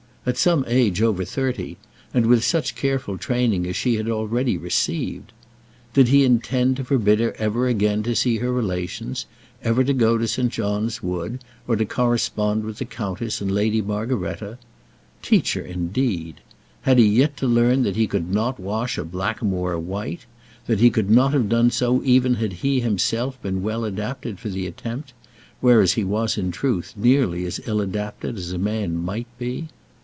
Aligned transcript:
at 0.23 0.37
some 0.37 0.63
age 0.67 1.01
over 1.01 1.25
thirty; 1.25 1.75
and 2.13 2.27
with 2.27 2.43
such 2.43 2.75
careful 2.75 3.17
training 3.17 3.65
as 3.65 3.75
she 3.75 3.95
had 3.95 4.07
already 4.07 4.55
received! 4.55 5.33
Did 5.95 6.09
he 6.09 6.23
intend 6.23 6.77
to 6.77 6.83
forbid 6.83 7.19
her 7.19 7.33
ever 7.39 7.67
again 7.67 8.03
to 8.03 8.13
see 8.15 8.37
her 8.37 8.53
relations, 8.53 9.25
ever 9.63 9.83
to 9.83 9.95
go 9.95 10.19
to 10.19 10.27
St. 10.27 10.51
John's 10.51 11.01
Wood, 11.01 11.39
or 11.67 11.75
to 11.75 11.85
correspond 11.85 12.65
with 12.65 12.77
the 12.77 12.85
countess 12.85 13.41
and 13.41 13.49
Lady 13.51 13.81
Margaretta? 13.81 14.59
Teach 15.23 15.53
her, 15.55 15.61
indeed! 15.61 16.35
Had 16.83 16.99
he 16.99 17.07
yet 17.07 17.35
to 17.37 17.47
learn 17.47 17.81
that 17.81 17.95
he 17.95 18.05
could 18.05 18.31
not 18.31 18.59
wash 18.59 18.99
a 18.99 19.03
blackamoor 19.03 19.79
white? 19.79 20.27
that 20.67 20.79
he 20.79 20.91
could 20.91 21.09
not 21.09 21.33
have 21.33 21.49
done 21.49 21.71
so 21.71 22.03
even 22.03 22.35
had 22.35 22.53
he 22.53 22.79
himself 22.79 23.41
been 23.41 23.63
well 23.63 23.83
adapted 23.83 24.39
for 24.39 24.49
the 24.49 24.67
attempt, 24.67 25.13
whereas 25.61 25.93
he 25.93 26.03
was 26.03 26.37
in 26.37 26.51
truth 26.51 26.93
nearly 26.95 27.43
as 27.43 27.59
ill 27.65 27.81
adapted 27.81 28.37
as 28.37 28.51
a 28.51 28.59
man 28.59 28.95
might 28.95 29.25
be? 29.39 29.67